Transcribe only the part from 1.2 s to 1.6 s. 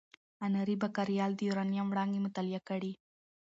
د